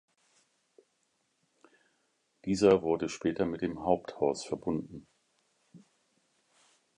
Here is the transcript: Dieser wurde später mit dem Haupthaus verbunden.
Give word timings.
Dieser 2.45 2.81
wurde 2.81 3.07
später 3.07 3.45
mit 3.45 3.61
dem 3.61 3.83
Haupthaus 3.83 4.43
verbunden. 4.43 5.05